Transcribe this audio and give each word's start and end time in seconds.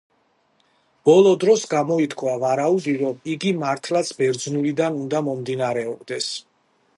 ბოლო 1.09 1.33
დროს 1.43 1.65
გამოითქვა 1.73 2.33
ვარაუდი, 2.45 2.95
რომ 3.03 3.21
იგი 3.35 3.53
მართლაც 3.65 4.11
ბერძნულიდან 4.23 4.99
უნდა 5.05 5.23
მომდინარეობდეს. 5.29 6.33